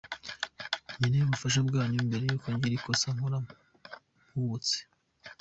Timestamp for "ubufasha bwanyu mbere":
1.25-2.23